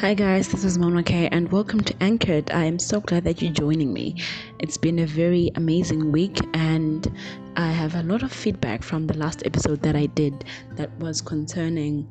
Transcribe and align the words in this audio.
Hi 0.00 0.14
guys, 0.14 0.46
this 0.46 0.62
is 0.62 0.78
Mona 0.78 1.02
K 1.02 1.28
and 1.32 1.50
welcome 1.50 1.80
to 1.80 1.92
Anchored. 2.00 2.52
I 2.52 2.62
am 2.66 2.78
so 2.78 3.00
glad 3.00 3.24
that 3.24 3.42
you're 3.42 3.52
joining 3.52 3.92
me. 3.92 4.14
It's 4.60 4.76
been 4.76 5.00
a 5.00 5.06
very 5.06 5.50
amazing 5.56 6.12
week 6.12 6.38
and 6.54 7.12
I 7.56 7.72
have 7.72 7.96
a 7.96 8.04
lot 8.04 8.22
of 8.22 8.30
feedback 8.30 8.84
from 8.84 9.08
the 9.08 9.18
last 9.18 9.44
episode 9.44 9.82
that 9.82 9.96
I 9.96 10.06
did 10.06 10.44
that 10.76 10.96
was 11.00 11.20
concerning 11.20 12.06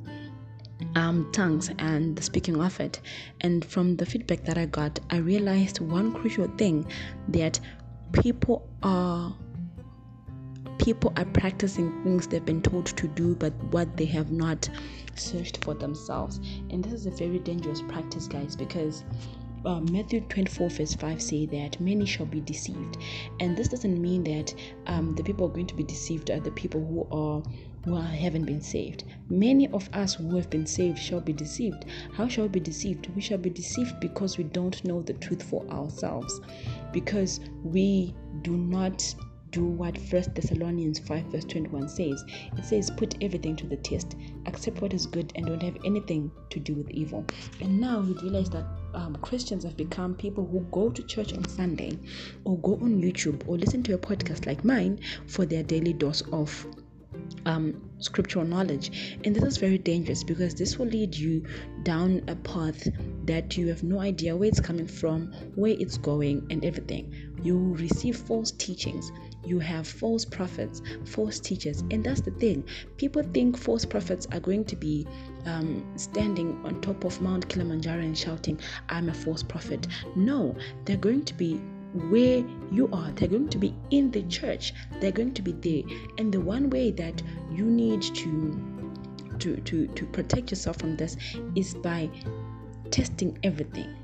um, 0.96 1.32
tongues 1.32 1.72
and 1.80 2.18
the 2.18 2.24
speaking 2.24 2.62
of 2.62 2.78
it. 2.82 3.00
And 3.40 3.64
from 3.64 3.96
the 3.96 4.06
feedback 4.06 4.44
that 4.44 4.58
I 4.58 4.66
got, 4.66 5.00
I 5.10 5.20
realized 5.20 5.80
one 5.80 6.12
crucial 6.12 6.50
thing 6.58 6.86
that 7.30 7.58
people 8.12 8.68
are 8.84 9.34
people 10.88 11.12
are 11.18 11.26
practicing 11.26 11.92
things 12.02 12.28
they've 12.28 12.46
been 12.46 12.62
told 12.62 12.86
to 12.86 13.10
do, 13.10 13.36
but 13.36 13.52
what 13.72 13.98
they 13.98 14.06
have 14.06 14.32
not 14.32 14.70
searched 15.16 15.62
for 15.66 15.74
themselves. 15.74 16.40
And 16.70 16.82
this 16.82 16.94
is 16.94 17.06
a 17.06 17.12
very 17.12 17.40
dangerous 17.40 17.82
practice, 17.90 18.26
guys, 18.26 18.56
because 18.56 19.04
uh, 19.66 19.82
Matthew 19.82 20.22
24, 20.22 20.70
verse 20.70 20.94
5 20.94 21.22
say 21.22 21.46
that 21.48 21.78
many 21.82 22.06
shall 22.06 22.26
be 22.26 22.40
deceived. 22.40 22.96
And 23.42 23.58
this 23.58 23.68
doesn't 23.68 24.02
mean 24.02 24.24
that 24.24 24.56
um, 24.86 25.14
the 25.16 25.24
people 25.24 25.48
are 25.48 25.52
going 25.52 25.68
to 25.68 25.76
be 25.76 25.84
deceived 25.84 26.32
are 26.32 26.40
the 26.40 26.52
people 26.52 26.80
who 26.80 27.06
are 27.14 27.44
who 27.84 27.96
haven't 27.96 28.46
been 28.46 28.62
saved. 28.62 29.04
Many 29.30 29.68
of 29.70 29.90
us 29.94 30.16
who 30.16 30.36
have 30.38 30.50
been 30.50 30.66
saved 30.66 30.98
shall 30.98 31.22
be 31.22 31.34
deceived. 31.34 31.86
How 32.14 32.30
shall 32.30 32.44
we 32.46 32.50
be 32.50 32.60
deceived? 32.62 33.08
We 33.14 33.22
shall 33.22 33.38
be 33.38 33.50
deceived 33.50 34.00
because 34.00 34.38
we 34.38 34.46
don't 34.46 34.84
know 34.86 35.02
the 35.02 35.14
truth 35.14 35.44
for 35.44 35.66
ourselves, 35.70 36.42
because 36.92 37.40
we 37.64 38.14
do 38.42 38.58
not 38.58 39.16
do 39.58 39.66
what 39.66 39.98
First 39.98 40.36
Thessalonians 40.36 41.00
5 41.00 41.26
verse 41.26 41.46
21 41.46 41.90
says. 41.90 42.24
It 42.58 42.64
says, 42.64 42.92
Put 42.92 43.16
everything 43.24 43.56
to 43.56 43.66
the 43.66 43.78
test, 43.78 44.16
accept 44.46 44.82
what 44.82 44.94
is 44.94 45.08
good, 45.08 45.34
and 45.36 45.48
don't 45.48 45.64
have 45.64 45.78
anything 45.84 46.32
to 46.52 46.60
do 46.60 46.76
with 46.76 46.92
evil. 46.92 47.26
And 47.60 47.82
now 47.82 48.02
we 48.02 48.14
realize 48.22 48.52
that 48.52 48.66
um, 48.94 49.16
Christians 49.22 49.64
have 49.64 49.76
become 49.76 50.14
people 50.14 50.46
who 50.46 50.60
go 50.72 50.92
to 50.92 51.02
church 51.04 51.34
on 51.34 51.48
Sunday 51.48 51.98
or 52.44 52.58
go 52.60 52.74
on 52.74 53.02
YouTube 53.02 53.48
or 53.48 53.58
listen 53.58 53.82
to 53.84 53.96
a 53.96 53.98
podcast 53.98 54.46
like 54.46 54.64
mine 54.64 55.00
for 55.26 55.46
their 55.46 55.64
daily 55.64 55.94
dose 55.94 56.22
of 56.32 56.68
um, 57.46 57.90
scriptural 58.00 58.46
knowledge. 58.46 59.18
And 59.24 59.36
this 59.36 59.44
is 59.44 59.58
very 59.58 59.78
dangerous 59.78 60.24
because 60.24 60.54
this 60.54 60.78
will 60.78 60.88
lead 60.88 61.16
you 61.16 61.46
down 61.84 62.22
a 62.28 62.36
path 62.36 62.88
that 63.26 63.58
you 63.58 63.68
have 63.68 63.84
no 63.84 64.00
idea 64.00 64.36
where 64.36 64.50
it's 64.50 64.60
coming 64.60 64.88
from, 64.88 65.32
where 65.56 65.76
it's 65.80 65.98
going, 65.98 66.46
and 66.50 66.64
everything. 66.64 67.14
You 67.42 67.58
will 67.58 67.76
receive 67.76 68.18
false 68.18 68.52
teachings. 68.52 69.12
You 69.48 69.60
have 69.60 69.88
false 69.88 70.26
prophets, 70.26 70.82
false 71.06 71.40
teachers, 71.40 71.84
and 71.90 72.04
that's 72.04 72.20
the 72.20 72.32
thing. 72.32 72.66
People 72.98 73.24
think 73.24 73.58
false 73.58 73.86
prophets 73.86 74.28
are 74.34 74.42
going 74.42 74.66
to 74.66 74.76
be 74.76 75.08
um, 75.46 75.86
standing 75.96 76.60
on 76.66 76.82
top 76.82 77.06
of 77.06 77.22
Mount 77.22 77.48
Kilimanjaro 77.48 78.02
and 78.02 78.18
shouting, 78.18 78.60
I'm 78.90 79.08
a 79.08 79.14
false 79.14 79.42
prophet. 79.42 79.88
No, 80.18 80.54
they're 80.84 80.98
going 80.98 81.24
to 81.24 81.34
be 81.34 81.62
where 82.10 82.44
you 82.72 82.90
are. 82.92 83.10
They're 83.12 83.30
going 83.30 83.48
to 83.50 83.58
be 83.58 83.74
in 83.90 84.12
the 84.12 84.24
church. 84.24 84.74
They're 85.00 85.14
going 85.14 85.34
to 85.36 85.42
be 85.42 85.54
there. 85.54 85.98
And 86.18 86.34
the 86.34 86.42
one 86.42 86.70
way 86.70 86.92
that 86.92 87.24
you 87.50 87.64
need 87.64 88.02
to 88.02 88.62
to 89.40 89.56
to, 89.56 89.88
to 89.88 90.06
protect 90.08 90.52
yourself 90.52 90.78
from 90.78 90.98
this 90.98 91.16
is 91.56 91.74
by 91.74 92.10
testing 92.92 93.38
everything. 93.44 93.96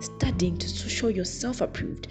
Studying 0.00 0.56
to 0.58 0.68
show 0.68 1.08
yourself 1.08 1.60
approved. 1.60 2.08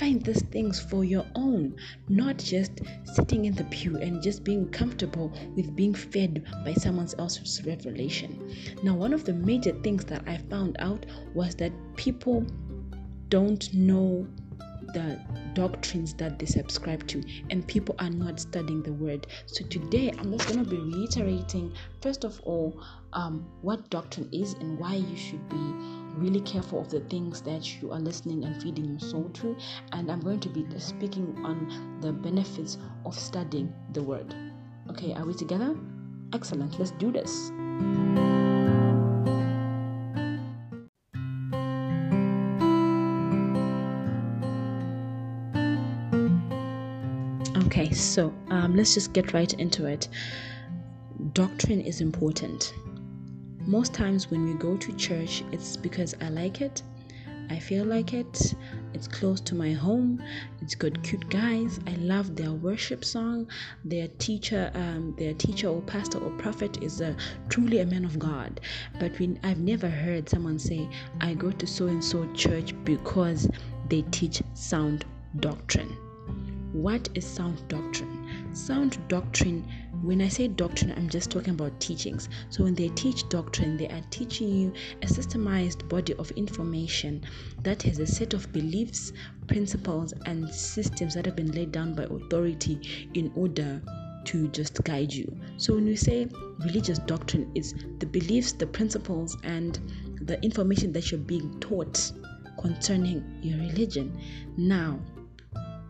Find 0.00 0.24
these 0.24 0.42
things 0.44 0.80
for 0.80 1.04
your 1.04 1.26
own, 1.34 1.76
not 2.08 2.38
just 2.38 2.80
sitting 3.04 3.44
in 3.44 3.54
the 3.54 3.64
pew 3.64 3.98
and 3.98 4.22
just 4.22 4.44
being 4.44 4.66
comfortable 4.70 5.30
with 5.54 5.76
being 5.76 5.92
fed 5.92 6.46
by 6.64 6.72
someone 6.72 7.06
else's 7.18 7.62
revelation. 7.66 8.50
Now, 8.82 8.94
one 8.94 9.12
of 9.12 9.24
the 9.24 9.34
major 9.34 9.72
things 9.82 10.06
that 10.06 10.22
I 10.26 10.38
found 10.38 10.76
out 10.78 11.04
was 11.34 11.54
that 11.56 11.72
people 11.96 12.46
don't 13.28 13.74
know 13.74 14.26
the 14.94 15.20
doctrines 15.52 16.14
that 16.14 16.38
they 16.38 16.46
subscribe 16.46 17.06
to 17.08 17.22
and 17.50 17.66
people 17.66 17.94
are 17.98 18.08
not 18.08 18.40
studying 18.40 18.82
the 18.82 18.92
word 18.94 19.26
so 19.46 19.64
today 19.66 20.12
i'm 20.18 20.32
just 20.32 20.48
going 20.48 20.64
to 20.64 20.68
be 20.68 20.78
reiterating 20.78 21.72
first 22.00 22.24
of 22.24 22.40
all 22.40 22.82
um, 23.12 23.46
what 23.62 23.88
doctrine 23.90 24.28
is 24.32 24.54
and 24.54 24.78
why 24.78 24.94
you 24.94 25.16
should 25.16 25.48
be 25.48 25.99
really 26.16 26.40
careful 26.40 26.80
of 26.80 26.90
the 26.90 27.00
things 27.00 27.40
that 27.42 27.80
you 27.80 27.92
are 27.92 28.00
listening 28.00 28.44
and 28.44 28.62
feeding 28.62 28.84
your 28.84 29.00
soul 29.00 29.30
to. 29.34 29.56
And 29.92 30.10
i'm 30.10 30.20
going 30.20 30.40
to 30.40 30.48
be 30.48 30.66
speaking 30.78 31.40
on 31.44 31.98
the 32.00 32.12
benefits 32.12 32.78
of 33.04 33.18
studying 33.18 33.72
the 33.92 34.02
word. 34.02 34.34
Okay 34.90 35.12
are 35.14 35.24
we 35.24 35.34
together? 35.34 35.76
Excellent. 36.32 36.78
Let's 36.78 36.92
do 36.92 37.10
this. 37.10 37.50
Okay, 47.66 47.92
so 47.92 48.34
um, 48.50 48.76
let's 48.76 48.94
just 48.94 49.12
get 49.12 49.32
right 49.32 49.52
into 49.54 49.86
it. 49.86 50.08
Doctrine 51.32 51.80
is 51.80 52.00
important. 52.00 52.74
Most 53.66 53.94
times 53.94 54.30
when 54.30 54.44
we 54.44 54.54
go 54.54 54.76
to 54.76 54.92
church, 54.94 55.44
it's 55.52 55.76
because 55.76 56.14
I 56.20 56.28
like 56.28 56.60
it, 56.60 56.82
I 57.50 57.58
feel 57.58 57.84
like 57.84 58.14
it, 58.14 58.54
it's 58.94 59.08
close 59.08 59.40
to 59.40 59.56
my 59.56 59.72
home, 59.72 60.22
it's 60.62 60.76
got 60.76 61.02
cute 61.02 61.28
guys. 61.30 61.80
I 61.84 61.94
love 61.96 62.36
their 62.36 62.52
worship 62.52 63.04
song. 63.04 63.48
Their 63.84 64.06
teacher, 64.18 64.70
um, 64.74 65.16
their 65.18 65.34
teacher 65.34 65.66
or 65.66 65.80
pastor 65.82 66.18
or 66.18 66.30
prophet 66.38 66.80
is 66.80 67.00
a, 67.00 67.16
truly 67.48 67.80
a 67.80 67.86
man 67.86 68.04
of 68.04 68.20
God. 68.20 68.60
But 69.00 69.18
when 69.18 69.40
I've 69.42 69.58
never 69.58 69.88
heard 69.88 70.28
someone 70.28 70.60
say, 70.60 70.88
I 71.20 71.34
go 71.34 71.50
to 71.50 71.66
so 71.66 71.88
and 71.88 72.04
so 72.04 72.32
church 72.34 72.72
because 72.84 73.48
they 73.88 74.02
teach 74.12 74.42
sound 74.54 75.04
doctrine. 75.40 75.96
What 76.72 77.08
is 77.16 77.26
sound 77.26 77.66
doctrine? 77.66 78.54
Sound 78.54 78.96
doctrine, 79.08 79.66
when 80.02 80.22
I 80.22 80.28
say 80.28 80.48
doctrine, 80.48 80.92
I'm 80.96 81.08
just 81.08 81.30
talking 81.30 81.54
about 81.54 81.78
teachings. 81.80 82.28
So 82.48 82.64
when 82.64 82.74
they 82.74 82.88
teach 82.90 83.28
doctrine, 83.28 83.76
they 83.76 83.88
are 83.88 84.02
teaching 84.10 84.48
you 84.48 84.72
a 85.02 85.06
systemized 85.06 85.88
body 85.88 86.14
of 86.14 86.30
information 86.32 87.22
that 87.62 87.82
has 87.82 87.98
a 87.98 88.06
set 88.06 88.32
of 88.32 88.50
beliefs, 88.52 89.12
principles, 89.46 90.14
and 90.26 90.48
systems 90.48 91.14
that 91.14 91.26
have 91.26 91.36
been 91.36 91.52
laid 91.52 91.72
down 91.72 91.94
by 91.94 92.04
authority 92.04 93.08
in 93.14 93.30
order 93.34 93.82
to 94.24 94.48
just 94.48 94.82
guide 94.84 95.12
you. 95.12 95.38
So 95.56 95.74
when 95.74 95.84
we 95.84 95.96
say 95.96 96.28
religious 96.60 96.98
doctrine, 97.00 97.50
it's 97.54 97.74
the 97.98 98.06
beliefs, 98.06 98.52
the 98.52 98.66
principles, 98.66 99.36
and 99.44 99.78
the 100.22 100.42
information 100.42 100.92
that 100.92 101.10
you're 101.10 101.20
being 101.20 101.58
taught 101.60 102.12
concerning 102.60 103.38
your 103.42 103.58
religion. 103.58 104.18
Now, 104.56 105.00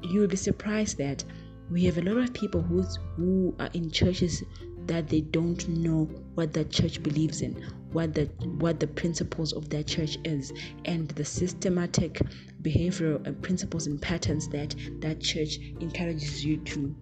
you'll 0.03 0.28
be 0.28 0.37
surprised 0.37 0.98
that 0.98 1.25
we 1.71 1.85
have 1.85 1.99
a 1.99 2.03
lot 2.03 2.17
of 2.17 2.33
people 2.33 2.61
who's, 2.61 2.99
who 3.17 3.55
are 3.59 3.71
in 3.75 3.91
churches 3.91 4.43
that 4.87 5.09
they 5.09 5.21
don't 5.21 5.69
know 5.69 6.05
what 6.35 6.53
the 6.53 6.65
church 6.65 7.03
believes 7.03 7.43
in 7.43 7.55
what 7.93 8.15
the 8.15 8.25
what 8.59 8.81
the 8.81 8.87
principles 8.87 9.53
of 9.53 9.69
their 9.69 9.83
church 9.83 10.17
is 10.25 10.53
and 10.85 11.09
the 11.11 11.25
systematic 11.25 12.21
behavioral 12.63 13.41
principles 13.43 13.87
and 13.87 14.01
patterns 14.01 14.49
that 14.49 14.75
that 15.01 15.21
church 15.21 15.59
encourages 15.81 16.45
you 16.45 16.57
to 16.59 16.95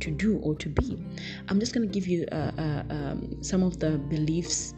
to 0.00 0.10
do 0.10 0.38
or 0.38 0.54
to 0.56 0.68
be. 0.68 1.02
I'm 1.48 1.58
just 1.58 1.72
going 1.72 1.88
to 1.88 1.92
give 1.92 2.06
you 2.06 2.26
uh, 2.30 2.50
uh, 2.58 2.82
um, 2.90 3.42
some 3.42 3.62
of 3.62 3.78
the 3.78 3.92
beliefs 3.92 4.74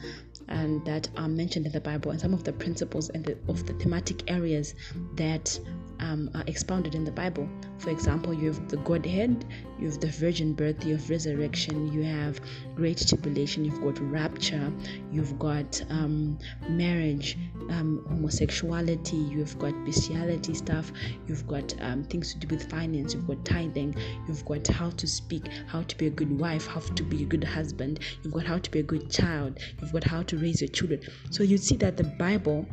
and 0.46 0.84
that 0.86 1.08
are 1.16 1.28
mentioned 1.28 1.66
in 1.66 1.72
the 1.72 1.80
bible 1.80 2.10
and 2.10 2.20
some 2.20 2.32
of 2.32 2.44
the 2.44 2.52
principles 2.52 3.10
and 3.10 3.24
the, 3.24 3.36
of 3.48 3.66
the 3.66 3.74
thematic 3.74 4.30
areas 4.30 4.74
that 5.14 5.58
um, 6.00 6.30
are 6.34 6.44
expounded 6.46 6.94
in 6.94 7.04
the 7.04 7.10
Bible. 7.10 7.48
For 7.78 7.90
example, 7.90 8.34
you 8.34 8.46
have 8.48 8.68
the 8.68 8.76
Godhead, 8.78 9.44
you 9.78 9.88
have 9.88 10.00
the 10.00 10.08
virgin 10.08 10.52
birth, 10.52 10.84
you 10.84 10.96
have 10.96 11.08
resurrection, 11.08 11.92
you 11.92 12.02
have 12.02 12.40
great 12.74 13.04
tribulation, 13.06 13.64
you've 13.64 13.80
got 13.82 13.98
rapture, 14.10 14.72
you've 15.12 15.38
got 15.38 15.82
um, 15.90 16.38
marriage, 16.68 17.38
um, 17.70 18.04
homosexuality, 18.08 19.16
you've 19.16 19.58
got 19.58 19.72
bestiality 19.84 20.54
stuff, 20.54 20.92
you've 21.26 21.46
got 21.46 21.74
um, 21.80 22.04
things 22.04 22.34
to 22.34 22.46
do 22.46 22.54
with 22.54 22.68
finance, 22.68 23.14
you've 23.14 23.26
got 23.26 23.44
tithing, 23.44 23.94
you've 24.26 24.44
got 24.44 24.66
how 24.66 24.90
to 24.90 25.06
speak, 25.06 25.48
how 25.66 25.82
to 25.82 25.96
be 25.96 26.06
a 26.06 26.10
good 26.10 26.38
wife, 26.38 26.66
how 26.66 26.80
to 26.80 27.02
be 27.02 27.22
a 27.22 27.26
good 27.26 27.44
husband, 27.44 28.00
you've 28.22 28.32
got 28.32 28.44
how 28.44 28.58
to 28.58 28.70
be 28.70 28.80
a 28.80 28.82
good 28.82 29.10
child, 29.10 29.58
you've 29.80 29.92
got 29.92 30.04
how 30.04 30.22
to 30.22 30.36
raise 30.38 30.60
your 30.60 30.68
children. 30.68 31.00
So 31.30 31.42
you 31.42 31.58
see 31.58 31.76
that 31.76 31.96
the 31.96 32.04
Bible 32.04 32.66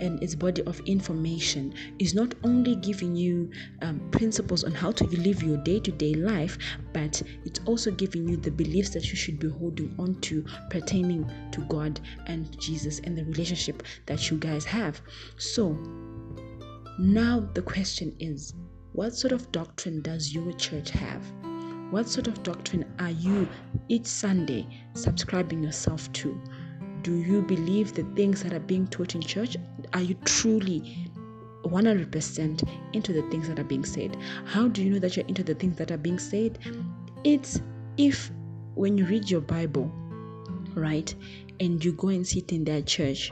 and 0.00 0.22
its 0.22 0.34
body 0.34 0.62
of 0.62 0.80
information 0.80 1.74
is 1.98 2.14
not 2.14 2.34
only 2.44 2.76
giving 2.76 3.14
you 3.14 3.50
um, 3.82 4.00
principles 4.10 4.64
on 4.64 4.72
how 4.72 4.90
to 4.92 5.04
live 5.04 5.42
your 5.42 5.56
day 5.58 5.80
to 5.80 5.90
day 5.90 6.14
life, 6.14 6.58
but 6.92 7.20
it's 7.44 7.60
also 7.66 7.90
giving 7.90 8.28
you 8.28 8.36
the 8.36 8.50
beliefs 8.50 8.90
that 8.90 9.08
you 9.10 9.16
should 9.16 9.38
be 9.38 9.48
holding 9.48 9.94
on 9.98 10.14
to 10.22 10.44
pertaining 10.70 11.30
to 11.52 11.60
God 11.62 12.00
and 12.26 12.58
Jesus 12.60 13.00
and 13.00 13.16
the 13.16 13.24
relationship 13.24 13.82
that 14.06 14.30
you 14.30 14.38
guys 14.38 14.64
have. 14.64 15.00
So, 15.36 15.72
now 16.98 17.48
the 17.54 17.62
question 17.62 18.14
is 18.20 18.54
what 18.92 19.14
sort 19.14 19.32
of 19.32 19.50
doctrine 19.50 20.00
does 20.02 20.32
your 20.32 20.52
church 20.52 20.90
have? 20.90 21.22
What 21.90 22.08
sort 22.08 22.28
of 22.28 22.42
doctrine 22.42 22.84
are 22.98 23.10
you 23.10 23.48
each 23.88 24.06
Sunday 24.06 24.66
subscribing 24.94 25.62
yourself 25.62 26.12
to? 26.14 26.40
Do 27.04 27.16
you 27.16 27.42
believe 27.42 27.92
the 27.92 28.02
things 28.16 28.42
that 28.42 28.54
are 28.54 28.60
being 28.60 28.86
taught 28.86 29.14
in 29.14 29.20
church? 29.20 29.58
Are 29.92 30.00
you 30.00 30.14
truly 30.24 31.10
100% 31.62 32.68
into 32.94 33.12
the 33.12 33.20
things 33.30 33.46
that 33.46 33.58
are 33.58 33.64
being 33.64 33.84
said? 33.84 34.16
How 34.46 34.68
do 34.68 34.82
you 34.82 34.92
know 34.92 34.98
that 35.00 35.14
you're 35.14 35.26
into 35.26 35.44
the 35.44 35.54
things 35.54 35.76
that 35.76 35.90
are 35.90 35.98
being 35.98 36.18
said? 36.18 36.58
It's 37.22 37.60
if 37.98 38.30
when 38.74 38.96
you 38.96 39.04
read 39.04 39.30
your 39.30 39.42
Bible, 39.42 39.92
right, 40.74 41.14
and 41.60 41.84
you 41.84 41.92
go 41.92 42.08
and 42.08 42.26
sit 42.26 42.52
in 42.52 42.64
their 42.64 42.80
church, 42.80 43.30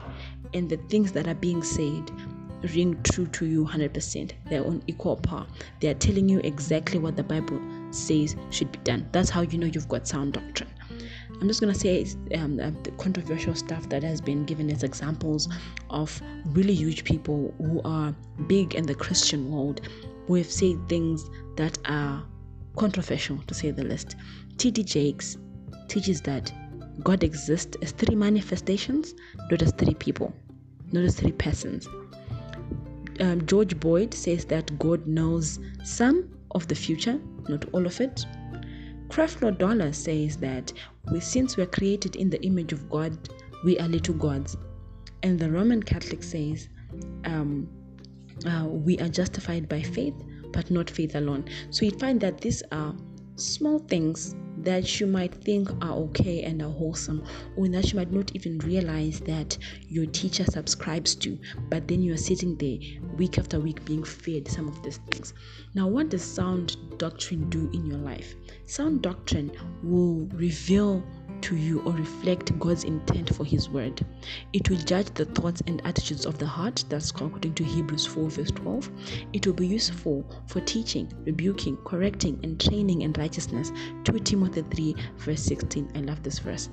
and 0.53 0.69
the 0.69 0.77
things 0.77 1.11
that 1.13 1.27
are 1.27 1.33
being 1.33 1.63
said 1.63 2.11
ring 2.75 3.01
true 3.01 3.25
to 3.25 3.47
you 3.47 3.65
100%. 3.65 4.33
They're 4.51 4.63
on 4.63 4.83
equal 4.85 5.17
par. 5.17 5.47
They 5.79 5.87
are 5.87 5.95
telling 5.95 6.29
you 6.29 6.41
exactly 6.43 6.99
what 6.99 7.15
the 7.15 7.23
Bible 7.23 7.59
says 7.89 8.35
should 8.51 8.71
be 8.71 8.77
done. 8.83 9.09
That's 9.11 9.31
how 9.31 9.41
you 9.41 9.57
know 9.57 9.65
you've 9.65 9.89
got 9.89 10.07
sound 10.07 10.33
doctrine. 10.33 10.69
I'm 11.43 11.49
just 11.49 11.59
gonna 11.59 11.75
say 11.75 12.07
um, 12.35 12.55
the 12.55 12.91
controversial 12.97 13.53
stuff 13.53 13.89
that 13.89 14.01
has 14.01 14.21
been 14.21 14.45
given 14.45 14.71
as 14.71 14.81
examples 14.81 15.49
of 15.89 16.21
really 16.53 16.73
huge 16.73 17.03
people 17.03 17.53
who 17.57 17.81
are 17.83 18.15
big 18.47 18.75
in 18.75 18.85
the 18.85 18.95
Christian 18.95 19.51
world 19.51 19.81
who 20.25 20.35
have 20.35 20.49
said 20.49 20.87
things 20.87 21.29
that 21.57 21.77
are 21.83 22.23
controversial 22.77 23.39
to 23.47 23.53
say 23.53 23.71
the 23.71 23.83
least. 23.83 24.15
T.D. 24.57 24.85
Jakes 24.85 25.37
teaches 25.89 26.21
that 26.21 26.49
God 27.03 27.25
exists 27.25 27.75
as 27.81 27.91
three 27.91 28.15
manifestations, 28.15 29.13
not 29.51 29.61
as 29.61 29.73
three 29.73 29.95
people, 29.95 30.33
not 30.93 31.03
as 31.03 31.19
three 31.19 31.33
persons. 31.33 31.89
Um, 33.19 33.45
George 33.45 33.77
Boyd 33.81 34.13
says 34.13 34.45
that 34.45 34.79
God 34.79 35.05
knows 35.05 35.59
some 35.83 36.23
of 36.51 36.69
the 36.69 36.75
future, 36.75 37.19
not 37.49 37.65
all 37.73 37.85
of 37.85 37.99
it. 37.99 38.25
Creflo 39.09 39.55
Dollar 39.55 39.91
says 39.91 40.37
that 40.37 40.71
we, 41.11 41.19
since 41.19 41.57
we 41.57 41.63
are 41.63 41.67
created 41.67 42.15
in 42.15 42.29
the 42.29 42.41
image 42.43 42.73
of 42.73 42.89
God, 42.89 43.29
we 43.63 43.77
are 43.79 43.87
little 43.87 44.15
gods. 44.15 44.57
And 45.21 45.39
the 45.39 45.49
Roman 45.49 45.81
Catholic 45.81 46.23
says 46.23 46.69
um, 47.25 47.69
uh, 48.45 48.65
we 48.67 48.97
are 48.99 49.09
justified 49.09 49.67
by 49.67 49.81
faith, 49.81 50.15
but 50.51 50.69
not 50.71 50.89
faith 50.89 51.15
alone. 51.15 51.45
So 51.69 51.85
you 51.85 51.91
find 51.91 52.19
that 52.21 52.41
these 52.41 52.63
are 52.71 52.95
small 53.35 53.79
things 53.79 54.35
that 54.63 54.99
you 54.99 55.07
might 55.07 55.33
think 55.33 55.69
are 55.81 55.93
okay 55.93 56.43
and 56.43 56.61
are 56.61 56.69
wholesome, 56.69 57.23
or 57.55 57.67
that 57.69 57.91
you 57.91 57.97
might 57.97 58.11
not 58.11 58.31
even 58.35 58.57
realize 58.59 59.19
that 59.21 59.57
your 59.87 60.05
teacher 60.07 60.45
subscribes 60.45 61.15
to, 61.15 61.37
but 61.69 61.87
then 61.87 62.01
you're 62.01 62.17
sitting 62.17 62.55
there 62.57 62.77
week 63.17 63.37
after 63.37 63.59
week 63.59 63.83
being 63.85 64.03
fed 64.03 64.47
some 64.47 64.67
of 64.67 64.81
these 64.83 64.97
things. 65.11 65.33
Now, 65.75 65.87
what 65.87 66.09
does 66.09 66.23
sound 66.23 66.77
doctrine 66.97 67.49
do 67.49 67.69
in 67.73 67.85
your 67.85 67.99
life? 67.99 68.35
Sound 68.65 69.01
doctrine 69.01 69.51
will 69.83 70.27
reveal 70.33 71.03
to 71.43 71.57
you 71.57 71.81
or 71.81 71.91
reflect 71.91 72.57
God's 72.57 72.85
intent 72.85 73.35
for 73.35 73.43
His 73.43 73.69
word. 73.69 74.05
It 74.53 74.69
will 74.69 74.77
judge 74.77 75.13
the 75.13 75.25
thoughts 75.25 75.61
and 75.67 75.85
attitudes 75.85 76.25
of 76.25 76.37
the 76.37 76.45
heart, 76.45 76.85
that's 76.87 77.11
according 77.11 77.53
to 77.55 77.65
Hebrews 77.65 78.05
4, 78.05 78.29
verse 78.29 78.51
12. 78.51 78.89
It 79.33 79.45
will 79.45 79.53
be 79.53 79.67
useful 79.67 80.25
for 80.47 80.61
teaching, 80.61 81.11
rebuking, 81.25 81.75
correcting, 81.83 82.39
and 82.43 82.59
training 82.59 83.01
in 83.01 83.11
righteousness. 83.13 83.73
2 84.05 84.19
Timothy 84.19 84.63
3, 84.71 84.95
verse 85.17 85.41
16. 85.41 85.91
I 85.95 85.99
love 85.99 86.23
this 86.23 86.39
verse. 86.39 86.69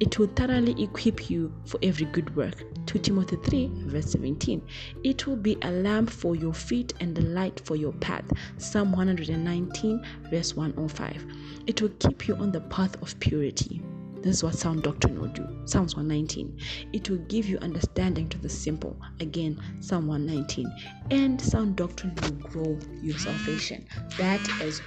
It 0.00 0.18
will 0.18 0.28
thoroughly 0.28 0.82
equip 0.82 1.28
you 1.28 1.52
for 1.66 1.78
every 1.82 2.06
good 2.06 2.34
work. 2.34 2.64
2 2.86 3.00
Timothy 3.00 3.36
3, 3.44 3.70
verse 3.88 4.12
17. 4.12 4.62
It 5.04 5.26
will 5.26 5.36
be 5.36 5.58
a 5.60 5.70
lamp 5.70 6.08
for 6.08 6.34
your 6.34 6.54
feet 6.54 6.94
and 7.00 7.18
a 7.18 7.22
light 7.22 7.60
for 7.66 7.76
your 7.76 7.92
path. 7.92 8.24
Psalm 8.56 8.92
119, 8.92 10.02
verse 10.30 10.56
105. 10.56 11.26
It 11.66 11.82
will 11.82 11.92
keep 11.98 12.26
you 12.26 12.36
on 12.36 12.52
the 12.52 12.62
path 12.62 13.00
of 13.02 13.20
purity. 13.20 13.82
This 14.22 14.36
is 14.36 14.44
what 14.44 14.54
sound 14.54 14.82
doctrine 14.82 15.20
will 15.20 15.28
do. 15.28 15.46
Psalms 15.64 15.94
119. 15.94 16.58
It 16.92 17.08
will 17.08 17.18
give 17.28 17.48
you 17.48 17.58
understanding 17.58 18.28
to 18.30 18.38
the 18.38 18.48
simple. 18.48 18.96
Again, 19.20 19.60
Psalm 19.80 20.06
119. 20.06 20.70
And 21.10 21.40
sound 21.40 21.76
doctrine 21.76 22.14
will 22.22 22.32
grow 22.50 22.78
your 23.02 23.16
salvation. 23.18 23.86
That 24.18 24.40
is 24.60 24.80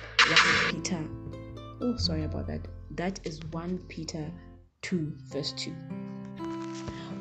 1 0.71 0.73
Peter. 0.75 1.03
Oh, 1.81 1.95
sorry 1.97 2.23
about 2.25 2.47
that. 2.47 2.67
That 2.91 3.19
is 3.23 3.39
1 3.51 3.77
Peter 3.87 4.29
2, 4.81 5.13
verse 5.29 5.53
2. 5.53 5.71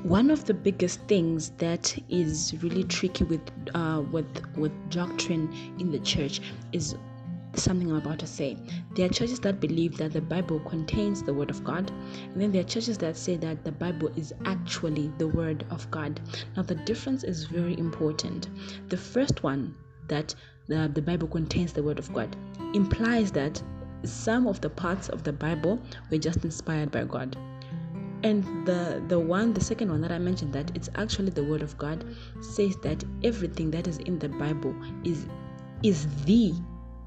One 0.03 0.31
of 0.31 0.47
the 0.47 0.55
biggest 0.55 1.01
things 1.09 1.51
that 1.59 1.97
is 2.09 2.55
really 2.63 2.85
tricky 2.85 3.25
with 3.25 3.43
uh, 3.75 4.03
with 4.11 4.27
with 4.57 4.73
doctrine 4.89 5.53
in 5.79 5.93
the 5.93 5.99
church 5.99 6.41
is 6.73 6.97
something 7.55 7.91
I'm 7.91 7.97
about 7.97 8.19
to 8.21 8.27
say. 8.27 8.57
There 8.95 9.07
are 9.07 9.09
churches 9.09 9.41
that 9.41 9.61
believe 9.61 9.97
that 9.99 10.13
the 10.13 10.21
Bible 10.21 10.61
contains 10.61 11.23
the 11.23 11.35
Word 11.35 11.51
of 11.51 11.63
God, 11.65 11.91
and 12.33 12.41
then 12.41 12.53
there 12.53 12.61
are 12.61 12.69
churches 12.69 12.99
that 12.99 13.17
say 13.17 13.37
that 13.37 13.65
the 13.65 13.73
Bible 13.73 14.09
is 14.17 14.33
actually 14.45 15.13
the 15.19 15.29
Word 15.29 15.65
of 15.71 15.91
God. 15.91 16.21
Now, 16.57 16.63
the 16.63 16.75
difference 16.75 17.25
is 17.25 17.45
very 17.45 17.79
important. 17.79 18.49
The 18.89 18.97
first 18.97 19.43
one, 19.43 19.75
that 20.09 20.35
the, 20.67 20.91
the 20.93 21.03
Bible 21.03 21.29
contains 21.29 21.73
the 21.73 21.83
Word 21.83 21.99
of 21.99 22.13
God, 22.13 22.37
implies 22.75 23.33
that 23.33 23.63
some 24.05 24.47
of 24.47 24.61
the 24.61 24.71
parts 24.71 25.09
of 25.09 25.23
the 25.25 25.33
Bible 25.33 25.81
were 26.11 26.19
just 26.19 26.45
inspired 26.45 26.91
by 26.91 27.05
God. 27.05 27.37
And 28.23 28.45
the 28.67 29.03
the 29.09 29.19
one, 29.19 29.55
the 29.55 29.63
second 29.63 29.91
one 29.91 30.03
that 30.03 30.13
I 30.13 30.19
mentioned, 30.19 30.53
that 30.53 30.71
it's 30.77 30.91
actually 30.95 31.31
the 31.31 31.45
Word 31.45 31.63
of 31.63 31.77
God, 31.79 32.05
says 32.41 32.77
that 32.83 33.03
everything 33.25 33.71
that 33.71 33.89
is 33.89 33.97
in 33.99 34.19
the 34.19 34.29
Bible 34.29 34.75
is 35.05 35.27
is 35.83 36.07
the 36.25 36.53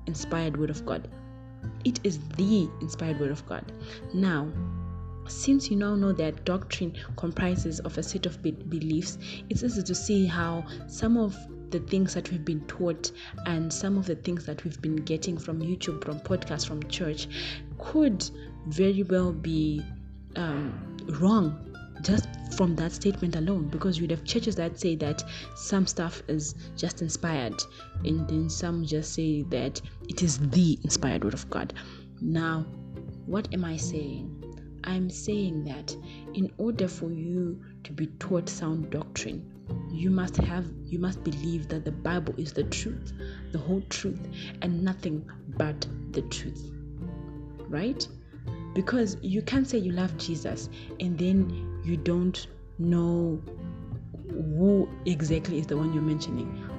inspired 0.07 0.57
word 0.57 0.69
of 0.69 0.85
God. 0.85 1.07
It 1.85 1.99
is 2.03 2.19
the 2.37 2.69
inspired 2.81 3.19
word 3.19 3.31
of 3.31 3.45
God. 3.45 3.71
Now, 4.13 4.51
since 5.27 5.69
you 5.71 5.77
now 5.77 5.95
know 5.95 6.11
that 6.13 6.45
doctrine 6.45 6.95
comprises 7.15 7.79
of 7.81 7.97
a 7.97 8.03
set 8.03 8.25
of 8.25 8.41
be- 8.41 8.51
beliefs, 8.51 9.17
it's 9.49 9.63
easy 9.63 9.83
to 9.83 9.95
see 9.95 10.25
how 10.25 10.65
some 10.87 11.17
of 11.17 11.37
the 11.69 11.79
things 11.79 12.13
that 12.13 12.29
we've 12.29 12.45
been 12.45 12.61
taught 12.67 13.11
and 13.45 13.71
some 13.71 13.97
of 13.97 14.05
the 14.05 14.15
things 14.15 14.45
that 14.45 14.63
we've 14.63 14.81
been 14.81 14.97
getting 14.97 15.37
from 15.37 15.59
YouTube, 15.59 16.03
from 16.03 16.19
podcasts, 16.19 16.67
from 16.67 16.83
church 16.83 17.27
could 17.79 18.29
very 18.67 19.03
well 19.03 19.31
be 19.31 19.81
um, 20.35 20.97
wrong 21.19 21.73
just 22.01 22.27
from 22.55 22.75
that 22.75 22.91
statement 22.91 23.35
alone 23.35 23.67
because 23.67 23.99
you'd 23.99 24.11
have 24.11 24.23
churches 24.23 24.55
that 24.55 24.79
say 24.79 24.95
that 24.95 25.23
some 25.55 25.85
stuff 25.87 26.21
is 26.27 26.55
just 26.77 27.01
inspired 27.01 27.61
and 28.05 28.27
then 28.27 28.49
some 28.49 28.85
just 28.85 29.13
say 29.13 29.41
that 29.43 29.81
it 30.07 30.21
is 30.21 30.39
the 30.49 30.79
inspired 30.83 31.23
word 31.23 31.33
of 31.33 31.49
god. 31.49 31.73
Now 32.21 32.65
what 33.25 33.47
am 33.53 33.63
i 33.65 33.77
saying? 33.77 34.39
I'm 34.85 35.09
saying 35.09 35.63
that 35.63 35.95
in 36.33 36.51
order 36.57 36.87
for 36.87 37.11
you 37.11 37.61
to 37.85 37.93
be 37.93 38.07
taught 38.19 38.49
sound 38.49 38.89
doctrine 38.89 39.49
you 39.89 40.09
must 40.09 40.35
have 40.37 40.65
you 40.83 40.99
must 40.99 41.23
believe 41.23 41.69
that 41.69 41.85
the 41.85 41.91
bible 41.91 42.33
is 42.37 42.51
the 42.51 42.63
truth 42.63 43.13
the 43.53 43.57
whole 43.57 43.81
truth 43.89 44.27
and 44.61 44.83
nothing 44.83 45.25
but 45.57 45.87
the 46.11 46.21
truth. 46.23 46.71
Right? 47.69 48.07
Because 48.73 49.17
you 49.21 49.41
can't 49.41 49.67
say 49.67 49.77
you 49.77 49.91
love 49.91 50.15
Jesus 50.17 50.69
and 50.99 51.17
then 51.17 51.72
you 51.83 51.97
don't 51.97 52.47
know 52.79 53.41
who 54.29 54.89
exactly 55.05 55.59
is 55.59 55.67
the 55.67 55.77
one 55.77 55.93
you're 55.93 56.01
mentioning. 56.01 56.69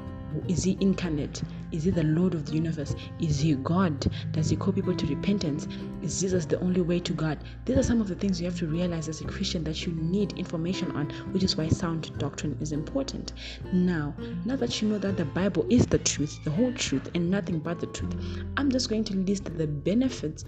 Is 0.49 0.65
he 0.65 0.77
incarnate? 0.81 1.43
Is 1.71 1.85
he 1.85 1.91
the 1.91 2.03
Lord 2.03 2.35
of 2.35 2.47
the 2.47 2.55
universe? 2.55 2.97
Is 3.21 3.39
he 3.39 3.55
God? 3.55 4.05
Does 4.33 4.51
he 4.51 4.57
call 4.57 4.73
people 4.73 4.95
to 4.95 5.07
repentance? 5.07 5.69
Is 6.03 6.21
Jesus 6.21 6.45
the 6.45 6.59
only 6.59 6.81
way 6.81 6.99
to 7.01 7.13
God? 7.13 7.39
These 7.65 7.79
are 7.79 7.83
some 7.85 8.01
of 8.01 8.09
the 8.09 8.17
things 8.17 8.41
you 8.41 8.47
have 8.47 8.59
to 8.59 8.67
realize 8.67 9.09
as 9.09 9.21
a 9.21 9.27
Christian 9.27 9.63
that 9.65 9.87
you 9.87 9.93
need 9.93 10.33
information 10.33 10.91
on, 10.93 11.11
which 11.33 11.45
is 11.45 11.57
why 11.57 11.69
sound 11.69 12.17
doctrine 12.19 12.57
is 12.61 12.73
important. 12.73 13.33
Now, 13.73 14.15
now 14.45 14.57
that 14.57 14.83
you 14.83 14.89
know 14.89 14.99
that 14.99 15.17
the 15.17 15.25
Bible 15.25 15.67
is 15.71 15.87
the 15.87 15.99
truth, 15.99 16.43
the 16.43 16.51
whole 16.51 16.73
truth, 16.73 17.11
and 17.15 17.31
nothing 17.31 17.61
but 17.61 17.79
the 17.79 17.87
truth, 17.87 18.15
I'm 18.57 18.71
just 18.71 18.89
going 18.89 19.05
to 19.05 19.17
list 19.17 19.45
the 19.45 19.69
benefits 19.69 20.45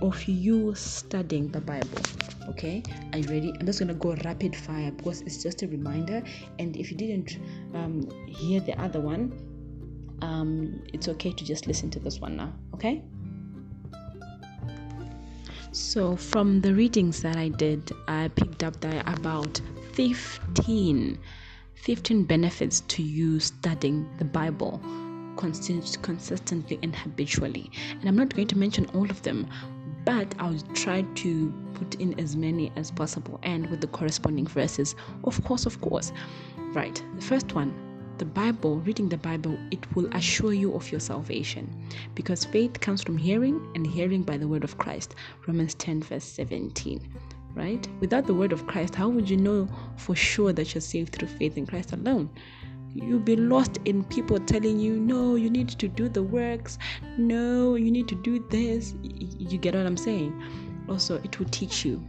of 0.00 0.22
you 0.24 0.74
studying 0.74 1.48
the 1.48 1.60
Bible. 1.60 2.00
Okay, 2.48 2.82
are 3.12 3.18
you 3.18 3.28
ready? 3.28 3.52
I'm 3.58 3.66
just 3.66 3.78
gonna 3.78 3.94
go 3.94 4.14
rapid 4.24 4.54
fire 4.54 4.90
because 4.92 5.22
it's 5.22 5.42
just 5.42 5.62
a 5.62 5.68
reminder. 5.68 6.22
And 6.58 6.76
if 6.76 6.90
you 6.90 6.96
didn't 6.96 7.38
um, 7.74 8.08
hear 8.26 8.60
the 8.60 8.80
other 8.80 9.00
one, 9.00 9.32
um, 10.22 10.82
it's 10.92 11.08
okay 11.08 11.32
to 11.32 11.44
just 11.44 11.66
listen 11.66 11.90
to 11.90 11.98
this 11.98 12.20
one 12.20 12.36
now. 12.36 12.52
Okay. 12.74 13.02
So, 15.72 16.16
from 16.16 16.62
the 16.62 16.72
readings 16.72 17.20
that 17.20 17.36
I 17.36 17.48
did, 17.48 17.92
I 18.08 18.28
picked 18.28 18.64
up 18.64 18.80
that 18.80 19.06
about 19.18 19.60
15, 19.92 21.18
15 21.74 22.24
benefits 22.24 22.80
to 22.80 23.02
you 23.02 23.38
studying 23.40 24.08
the 24.16 24.24
Bible 24.24 24.80
consistently 25.36 26.78
and 26.82 26.96
habitually. 26.96 27.70
And 27.90 28.08
I'm 28.08 28.16
not 28.16 28.34
going 28.34 28.48
to 28.48 28.58
mention 28.58 28.86
all 28.94 29.08
of 29.10 29.22
them, 29.22 29.46
but 30.06 30.34
I'll 30.38 30.58
try 30.72 31.02
to 31.02 31.52
put 31.74 31.96
in 31.96 32.18
as 32.18 32.36
many 32.36 32.72
as 32.76 32.90
possible 32.90 33.38
and 33.42 33.68
with 33.68 33.82
the 33.82 33.88
corresponding 33.88 34.46
verses. 34.46 34.94
Of 35.24 35.44
course, 35.44 35.66
of 35.66 35.78
course. 35.82 36.12
Right, 36.72 37.02
the 37.16 37.22
first 37.22 37.54
one 37.54 37.74
the 38.18 38.24
Bible, 38.24 38.78
reading 38.78 39.10
the 39.10 39.18
Bible, 39.18 39.58
it 39.70 39.94
will 39.94 40.08
assure 40.16 40.54
you 40.54 40.72
of 40.72 40.90
your 40.90 41.00
salvation 41.00 41.68
because 42.14 42.46
faith 42.46 42.80
comes 42.80 43.02
from 43.02 43.18
hearing 43.18 43.70
and 43.74 43.86
hearing 43.86 44.22
by 44.22 44.38
the 44.38 44.48
word 44.48 44.64
of 44.64 44.78
Christ. 44.78 45.14
Romans 45.46 45.74
10, 45.74 46.02
verse 46.02 46.24
17. 46.24 47.00
right? 47.54 47.88
Without 48.00 48.26
the 48.26 48.34
word 48.34 48.52
of 48.52 48.66
Christ, 48.66 48.94
how 48.94 49.08
would 49.08 49.28
you 49.28 49.36
know 49.36 49.68
for 49.96 50.14
sure 50.14 50.52
that 50.52 50.74
you're 50.74 50.80
saved 50.80 51.14
through 51.14 51.28
faith 51.28 51.58
in 51.58 51.66
Christ 51.66 51.92
alone? 51.92 52.30
You'll 53.02 53.20
be 53.20 53.36
lost 53.36 53.78
in 53.84 54.04
people 54.04 54.38
telling 54.40 54.80
you, 54.80 54.98
no, 54.98 55.34
you 55.34 55.50
need 55.50 55.68
to 55.68 55.86
do 55.86 56.08
the 56.08 56.22
works, 56.22 56.78
no, 57.18 57.74
you 57.74 57.90
need 57.90 58.08
to 58.08 58.14
do 58.14 58.44
this. 58.48 58.94
You 59.02 59.58
get 59.58 59.74
what 59.74 59.86
I'm 59.86 59.96
saying? 59.96 60.32
Also, 60.88 61.16
it 61.16 61.38
will 61.38 61.48
teach 61.50 61.84
you. 61.84 62.02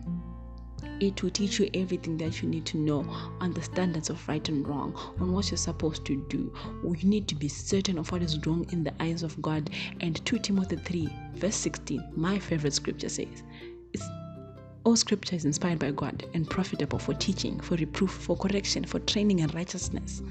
It 1.00 1.22
will 1.22 1.29
teach 1.29 1.60
you 1.60 1.70
everything 1.74 2.17
that 2.17 2.41
you 2.41 2.48
need 2.50 2.65
to 2.67 2.77
know 2.77 3.06
on 3.39 3.51
the 3.51 3.62
standards 3.62 4.10
of 4.10 4.25
right 4.27 4.48
and 4.48 4.67
wrong, 4.67 4.96
on 5.20 5.34
what 5.34 5.51
you're 5.51 5.58
supposed 5.58 6.06
to 6.06 6.25
do. 6.29 6.51
You 6.84 7.08
need 7.08 7.27
to 7.27 7.36
be 7.36 7.48
certain 7.50 7.98
of 7.98 8.12
what 8.12 8.24
is 8.24 8.39
wrong 8.48 8.65
in 8.72 8.84
the 8.84 8.94
eyes 9.00 9.24
of 9.24 9.39
God. 9.41 9.70
And 10.00 10.25
2 10.25 10.39
Timothy 10.39 10.77
3, 10.77 11.10
verse 11.36 11.56
16, 11.56 12.13
my 12.15 12.39
favorite 12.39 12.74
scripture 12.74 13.10
says, 13.10 13.44
all 14.84 14.96
scripture 14.96 15.36
is 15.36 15.44
inspired 15.44 15.79
by 15.79 15.91
God 15.91 16.25
and 16.34 16.50
profitable 16.50 16.98
for 16.98 17.13
teaching, 17.13 17.60
for 17.60 17.75
reproof, 17.75 18.10
for 18.10 18.38
correction, 18.38 18.86
for 18.86 19.00
training 19.00 19.39
in 19.39 19.50
righteousness. 19.50 20.22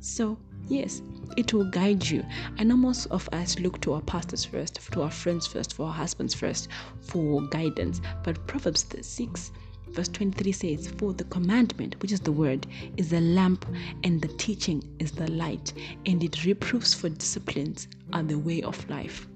So, 0.00 0.38
yes, 0.66 1.02
it 1.36 1.52
will 1.52 1.70
guide 1.70 2.08
you. 2.08 2.24
I 2.58 2.64
know 2.64 2.76
most 2.76 3.06
of 3.06 3.28
us 3.32 3.58
look 3.58 3.80
to 3.82 3.92
our 3.92 4.00
pastors 4.00 4.46
first, 4.46 4.80
to 4.92 5.02
our 5.02 5.10
friends 5.10 5.46
first, 5.46 5.74
for 5.74 5.86
our 5.86 5.92
husbands 5.92 6.34
first, 6.34 6.68
for 7.00 7.42
guidance. 7.48 8.00
But 8.24 8.46
Proverbs 8.46 8.86
6, 9.00 9.52
verse 9.88 10.08
23 10.08 10.52
says, 10.52 10.88
For 10.98 11.12
the 11.12 11.24
commandment, 11.24 12.00
which 12.00 12.12
is 12.12 12.20
the 12.20 12.32
word, 12.32 12.66
is 12.96 13.10
the 13.10 13.20
lamp, 13.20 13.66
and 14.02 14.22
the 14.22 14.28
teaching 14.28 14.82
is 14.98 15.12
the 15.12 15.30
light, 15.30 15.74
and 16.06 16.24
it 16.24 16.46
reproofs 16.46 16.94
for 16.94 17.10
disciplines 17.10 17.86
are 18.14 18.22
the 18.22 18.38
way 18.38 18.62
of 18.62 18.88
life. 18.88 19.28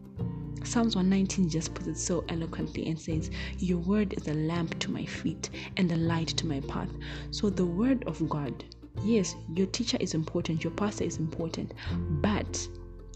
Psalms 0.64 0.96
119 0.96 1.50
just 1.50 1.74
puts 1.74 1.88
it 1.88 1.98
so 1.98 2.24
eloquently 2.30 2.86
and 2.86 2.98
says, 2.98 3.30
Your 3.58 3.78
word 3.78 4.14
is 4.14 4.28
a 4.28 4.34
lamp 4.34 4.78
to 4.78 4.90
my 4.90 5.04
feet 5.04 5.50
and 5.76 5.92
a 5.92 5.96
light 5.96 6.28
to 6.28 6.46
my 6.46 6.60
path. 6.60 6.88
So, 7.32 7.50
the 7.50 7.66
word 7.66 8.02
of 8.04 8.26
God, 8.30 8.64
yes, 9.02 9.34
your 9.54 9.66
teacher 9.66 9.96
is 10.00 10.14
important, 10.14 10.64
your 10.64 10.72
pastor 10.72 11.04
is 11.04 11.18
important, 11.18 11.74
but 12.20 12.68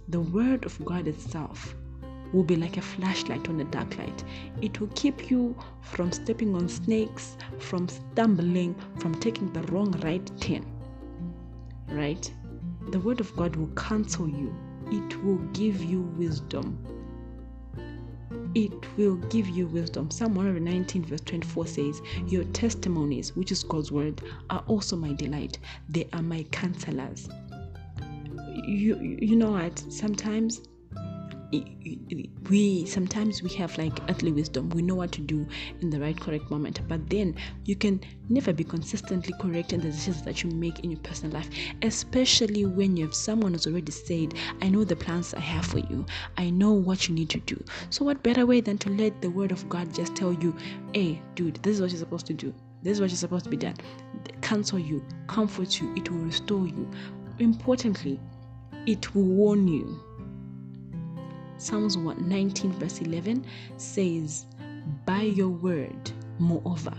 the 0.09 0.21
word 0.21 0.65
of 0.65 0.83
God 0.85 1.07
itself 1.07 1.75
will 2.33 2.43
be 2.43 2.57
like 2.57 2.77
a 2.77 2.83
flashlight 2.83 3.49
on 3.49 3.61
a 3.61 3.65
dark 3.65 3.97
light. 3.99 4.25
It 4.61 4.81
will 4.81 4.91
keep 4.95 5.31
you 5.31 5.57
from 5.81 6.13
stepping 6.13 6.55
on 6.55 6.69
snakes, 6.69 7.37
from 7.59 7.89
stumbling, 7.89 8.75
from 8.99 9.15
taking 9.15 9.53
the 9.53 9.63
wrong 9.73 9.93
right 10.03 10.31
turn. 10.41 10.67
Right? 11.89 12.31
The 12.91 13.01
word 13.01 13.21
of 13.21 13.35
God 13.37 13.57
will 13.57 13.75
counsel 13.75 14.29
you, 14.29 14.55
it 14.91 15.23
will 15.23 15.39
give 15.53 15.83
you 15.83 16.03
wisdom 16.03 16.79
it 18.59 18.97
will 18.97 19.15
give 19.31 19.49
you 19.49 19.69
wisdom. 19.69 20.11
Psalm 20.11 20.35
119, 20.35 21.05
verse 21.05 21.21
24 21.21 21.67
says, 21.67 22.03
Your 22.27 22.43
testimonies, 22.45 23.37
which 23.37 23.53
is 23.53 23.63
God's 23.63 23.93
word, 23.93 24.21
are 24.51 24.65
also 24.67 24.97
my 24.97 25.13
delight. 25.13 25.59
They 25.89 26.09
are 26.13 26.23
my 26.23 26.43
counselors. 26.51 27.29
You, 28.67 28.99
you 28.99 29.37
know 29.37 29.53
what? 29.53 29.79
Sometimes 29.91 30.63
we 32.51 32.85
sometimes 32.87 33.43
we 33.43 33.51
have 33.51 33.77
like 33.79 33.99
earthly 34.11 34.33
wisdom. 34.33 34.69
We 34.71 34.83
know 34.83 34.95
what 34.95 35.13
to 35.13 35.21
do 35.21 35.47
in 35.81 35.91
the 35.91 36.01
right 36.01 36.19
correct 36.19 36.51
moment. 36.51 36.81
But 36.89 37.09
then 37.09 37.37
you 37.65 37.77
can 37.77 38.01
never 38.29 38.53
be 38.53 38.65
consistently 38.65 39.35
correct 39.41 39.73
in 39.73 39.81
the 39.81 39.87
decisions 39.87 40.23
that 40.23 40.43
you 40.43 40.51
make 40.51 40.81
in 40.81 40.91
your 40.91 41.01
personal 41.01 41.35
life 41.35 41.49
especially 41.83 42.67
when 42.67 42.97
you 42.97 43.05
have 43.07 43.15
someone 43.15 43.53
who's 43.53 43.67
already 43.67 43.93
said 43.93 44.35
i 44.61 44.69
know 44.69 44.85
the 44.85 44.95
plans 44.95 45.33
i 45.35 45.41
have 45.41 45.65
for 45.65 45.79
you. 45.79 46.05
I 46.37 46.51
know 46.51 46.73
what 46.73 47.09
you 47.09 47.15
need 47.15 47.31
to 47.31 47.41
do. 47.41 47.63
So 47.91 48.05
what 48.05 48.23
better 48.23 48.47
way 48.47 48.61
than 48.61 48.79
to 48.79 48.91
let 48.91 49.21
the 49.23 49.31
word 49.31 49.53
of 49.53 49.69
god 49.69 49.95
just 49.95 50.15
tell 50.15 50.33
you 50.33 50.55
hey 50.93 51.21
dude 51.35 51.57
this 51.63 51.77
is 51.77 51.81
what 51.81 51.91
you're 51.91 51.99
supposed 51.99 52.27
to 52.27 52.35
do. 52.35 52.55
This 52.83 52.93
is 52.93 53.01
what 53.01 53.11
you're 53.11 53.17
supposed 53.17 53.45
to 53.45 53.51
be 53.51 53.57
done. 53.57 53.75
Counsel 54.41 54.79
you. 54.79 55.05
Comfort 55.27 55.81
you. 55.81 55.93
It 55.97 56.11
will 56.11 56.21
restore 56.21 56.67
you. 56.67 56.89
Importantly 57.39 58.21
it 58.87 59.15
will 59.15 59.25
warn 59.25 59.67
you 59.69 60.01
Psalms 61.61 61.97
119, 61.97 62.73
verse 62.75 63.01
11 63.01 63.45
says, 63.77 64.47
By 65.05 65.23
your 65.23 65.49
word, 65.49 66.13
moreover, 66.39 66.95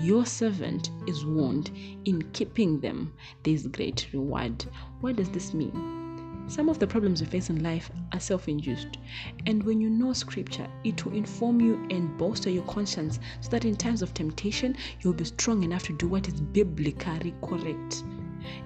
your 0.00 0.24
servant 0.24 0.90
is 1.08 1.24
warned. 1.24 1.72
In 2.04 2.22
keeping 2.32 2.78
them, 2.78 3.12
there 3.42 3.54
is 3.54 3.66
great 3.66 4.06
reward. 4.12 4.64
What 5.00 5.16
does 5.16 5.30
this 5.30 5.52
mean? 5.52 6.44
Some 6.46 6.68
of 6.68 6.78
the 6.78 6.86
problems 6.86 7.20
we 7.20 7.26
face 7.26 7.50
in 7.50 7.60
life 7.62 7.90
are 8.12 8.20
self 8.20 8.48
induced. 8.48 8.98
And 9.46 9.64
when 9.64 9.80
you 9.80 9.90
know 9.90 10.12
scripture, 10.12 10.68
it 10.84 11.04
will 11.04 11.14
inform 11.14 11.60
you 11.60 11.84
and 11.90 12.16
bolster 12.16 12.50
your 12.50 12.64
conscience 12.64 13.18
so 13.40 13.50
that 13.50 13.64
in 13.64 13.74
times 13.74 14.00
of 14.00 14.14
temptation, 14.14 14.76
you'll 15.00 15.12
be 15.12 15.24
strong 15.24 15.64
enough 15.64 15.82
to 15.84 15.92
do 15.92 16.06
what 16.06 16.28
is 16.28 16.40
biblically 16.40 17.34
correct. 17.42 18.04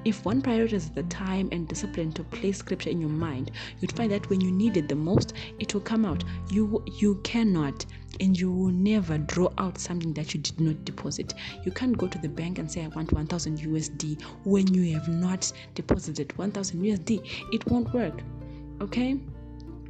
If 0.04 0.24
one 0.24 0.42
prioritizes 0.42 0.94
the 0.94 1.02
time 1.04 1.48
and 1.52 1.68
discipline 1.68 2.12
to 2.12 2.24
place 2.24 2.58
scripture 2.58 2.90
in 2.90 3.00
your 3.00 3.10
mind, 3.10 3.50
you'd 3.80 3.92
find 3.92 4.10
that 4.12 4.28
when 4.30 4.40
you 4.40 4.50
need 4.50 4.76
it 4.76 4.88
the 4.88 4.94
most, 4.94 5.34
it 5.58 5.72
will 5.74 5.80
come 5.80 6.04
out. 6.04 6.24
You 6.50 6.84
you 6.98 7.20
cannot 7.22 7.86
and 8.20 8.38
you 8.38 8.52
will 8.52 8.72
never 8.72 9.18
draw 9.18 9.48
out 9.58 9.78
something 9.78 10.12
that 10.14 10.34
you 10.34 10.40
did 10.40 10.60
not 10.60 10.84
deposit. 10.84 11.34
You 11.64 11.72
can't 11.72 11.96
go 11.96 12.06
to 12.06 12.18
the 12.18 12.28
bank 12.28 12.58
and 12.58 12.70
say 12.70 12.84
I 12.84 12.88
want 12.88 13.12
1000 13.12 13.58
USD 13.58 14.22
when 14.44 14.72
you 14.72 14.94
have 14.94 15.08
not 15.08 15.50
deposited 15.74 16.36
1000 16.36 16.82
USD. 16.82 17.28
It 17.52 17.66
won't 17.66 17.92
work. 17.92 18.20
Okay? 18.80 19.18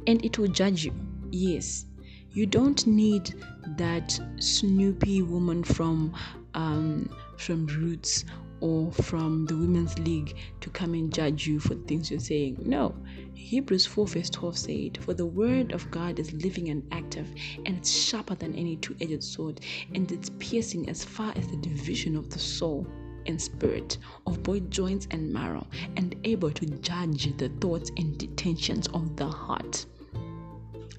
And 0.07 0.23
it 0.23 0.37
will 0.37 0.47
judge 0.47 0.85
you. 0.85 0.93
Yes. 1.31 1.85
You 2.31 2.45
don't 2.45 2.85
need 2.87 3.35
that 3.77 4.19
Snoopy 4.39 5.21
woman 5.21 5.63
from 5.63 6.13
um, 6.55 7.09
from 7.37 7.67
Roots 7.67 8.25
or 8.63 8.89
from 8.93 9.45
the 9.45 9.57
women's 9.57 9.99
league 9.99 10.37
to 10.61 10.69
come 10.69 10.93
and 10.93 11.13
judge 11.13 11.45
you 11.45 11.59
for 11.59 11.75
the 11.75 11.83
things 11.83 12.09
you're 12.09 12.19
saying. 12.19 12.55
No. 12.65 12.95
Hebrews 13.33 13.85
4 13.85 14.07
verse 14.07 14.29
12 14.29 14.57
said, 14.57 14.97
For 15.03 15.13
the 15.13 15.25
word 15.25 15.73
of 15.73 15.91
God 15.91 16.17
is 16.17 16.31
living 16.31 16.69
and 16.69 16.81
active, 16.93 17.27
and 17.65 17.77
it's 17.77 17.91
sharper 17.91 18.35
than 18.35 18.55
any 18.55 18.77
two 18.77 18.95
edged 19.01 19.21
sword, 19.21 19.59
and 19.93 20.09
it's 20.09 20.31
piercing 20.39 20.87
as 20.87 21.03
far 21.03 21.33
as 21.35 21.45
the 21.47 21.57
division 21.57 22.15
of 22.15 22.29
the 22.29 22.39
soul 22.39 22.87
and 23.25 23.41
spirit, 23.41 23.97
of 24.27 24.41
both 24.43 24.69
joints 24.69 25.09
and 25.11 25.33
marrow, 25.33 25.67
and 25.97 26.15
able 26.23 26.51
to 26.51 26.65
judge 26.65 27.35
the 27.35 27.49
thoughts 27.59 27.91
and 27.97 28.23
intentions 28.23 28.87
of 28.93 29.17
the 29.17 29.27
heart. 29.27 29.85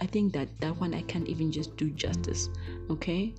I 0.00 0.06
think 0.06 0.34
that 0.34 0.48
that 0.60 0.78
one 0.78 0.92
I 0.92 1.00
can't 1.02 1.28
even 1.28 1.50
just 1.50 1.74
do 1.78 1.88
justice. 1.90 2.50
Okay? 2.90 3.32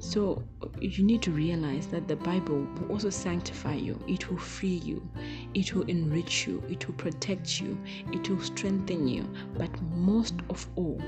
So 0.00 0.42
you 0.80 1.04
need 1.04 1.20
to 1.22 1.30
realize 1.30 1.86
that 1.88 2.08
the 2.08 2.16
Bible 2.16 2.66
will 2.80 2.92
also 2.92 3.10
sanctify 3.10 3.74
you, 3.74 4.02
it 4.08 4.30
will 4.30 4.38
free 4.38 4.80
you, 4.82 5.06
it 5.52 5.74
will 5.74 5.82
enrich 5.82 6.46
you, 6.46 6.62
it 6.70 6.86
will 6.86 6.94
protect 6.94 7.60
you, 7.60 7.78
it 8.10 8.28
will 8.28 8.40
strengthen 8.40 9.06
you, 9.06 9.28
but 9.58 9.70
most 9.82 10.34
of 10.48 10.66
all, 10.74 11.00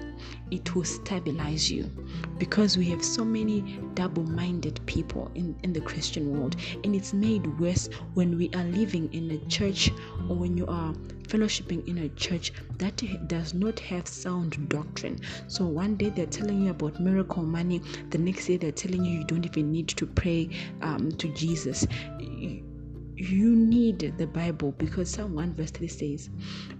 it 0.50 0.74
will 0.74 0.84
stabilize 0.84 1.72
you. 1.72 1.90
Because 2.38 2.76
we 2.76 2.84
have 2.90 3.02
so 3.02 3.24
many 3.24 3.80
double 3.94 4.24
minded 4.24 4.78
people 4.84 5.30
in, 5.34 5.56
in 5.62 5.72
the 5.72 5.80
Christian 5.80 6.38
world, 6.38 6.56
and 6.84 6.94
it's 6.94 7.14
made 7.14 7.46
worse 7.58 7.88
when 8.12 8.36
we 8.36 8.50
are 8.54 8.64
living 8.64 9.12
in 9.14 9.30
a 9.30 9.38
church 9.46 9.90
or 10.28 10.36
when 10.36 10.56
you 10.56 10.66
are 10.66 10.94
fellowshipping 11.28 11.86
in 11.88 11.98
a 11.98 12.08
church 12.10 12.52
that 12.78 13.02
does 13.28 13.54
not 13.54 13.78
have 13.80 14.06
sound 14.06 14.68
doctrine. 14.68 15.18
So 15.46 15.66
one 15.66 15.96
day 15.96 16.10
they're 16.10 16.26
telling 16.26 16.62
you 16.62 16.70
about 16.70 17.00
miracle 17.00 17.42
money, 17.42 17.80
the 18.10 18.18
next 18.18 18.46
day 18.46 18.56
they're 18.56 18.72
telling 18.72 19.04
you 19.04 19.18
you 19.18 19.24
don't 19.24 19.46
even 19.46 19.72
need 19.72 19.88
to 19.88 20.06
pray 20.06 20.48
um, 20.80 21.12
to 21.12 21.28
Jesus. 21.34 21.86
You 22.18 23.54
need 23.54 24.14
the 24.18 24.26
Bible 24.26 24.72
because 24.78 25.10
Psalm 25.10 25.34
1 25.34 25.54
verse 25.54 25.70
3 25.70 25.86
says, 25.86 26.30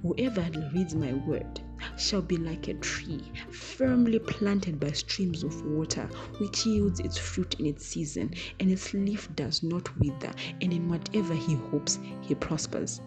Whoever 0.03 0.49
reads 0.75 0.95
my 0.95 1.13
word 1.13 1.61
shall 1.97 2.23
be 2.23 2.37
like 2.37 2.69
a 2.69 2.75
tree 2.75 3.23
firmly 3.51 4.19
planted 4.19 4.81
by 4.81 4.93
streams 4.93 5.45
of 5.45 5.65
water, 5.65 6.09
which 6.39 6.67
yields 6.67 7.01
its 7.01 7.19
fruit 7.19 7.61
in 7.61 7.67
its 7.67 7.87
season, 7.87 8.33
and 8.61 8.71
its 8.71 8.93
leaf 8.95 9.29
does 9.37 9.63
not 9.63 9.97
wither, 9.99 10.33
and 10.61 10.73
in 10.73 10.89
whatever 10.89 11.35
he 11.35 11.55
hopes, 11.55 11.99
he 12.23 12.35
prospers. 12.35 13.01